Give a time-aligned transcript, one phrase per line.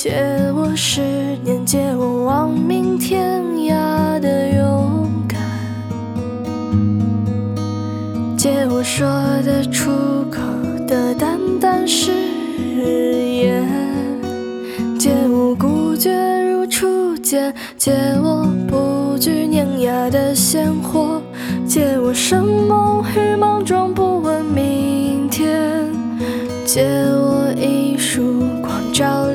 [0.00, 0.14] 借
[0.54, 1.00] 我十
[1.42, 5.40] 年，借我亡命天涯的勇敢，
[8.36, 9.08] 借我说
[9.44, 9.90] 得出
[10.30, 10.40] 口
[10.86, 12.12] 的淡淡誓
[12.76, 13.68] 言，
[15.00, 16.12] 借我孤绝
[16.44, 17.92] 如初见，借
[18.22, 21.20] 我不惧碾压的鲜活，
[21.66, 25.90] 借我生梦与莽撞不问明天，
[26.64, 29.27] 借我一束光照。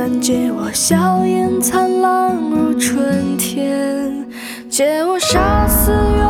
[0.00, 4.24] 但借我笑颜，灿烂如春天；
[4.70, 6.22] 借我杀死庸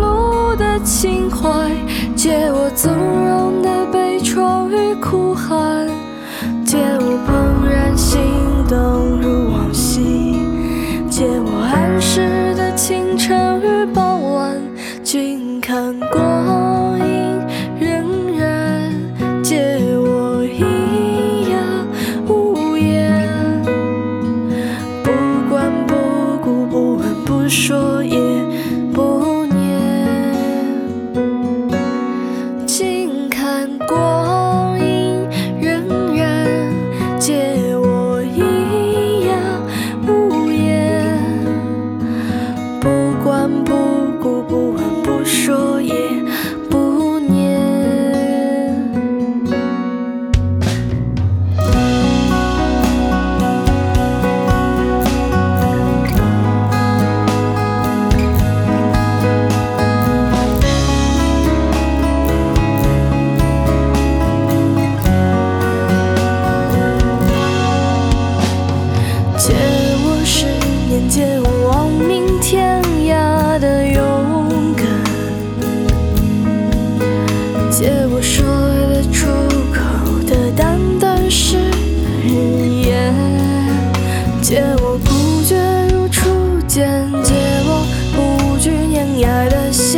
[0.00, 1.68] 碌的情怀，
[2.14, 3.21] 借我纵容。
[33.52, 34.11] 难过。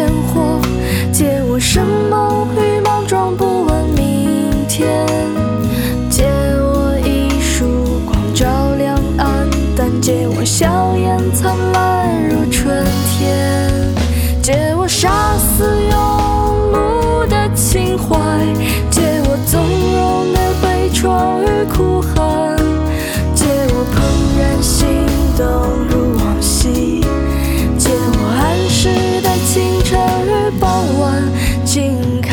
[0.04, 0.60] 烟火，
[1.10, 2.33] 借我什么？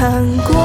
[0.02, 0.61] 看过